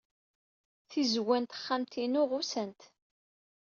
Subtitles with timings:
[0.89, 2.81] Tizewwa n texxamt-inu ɣusant.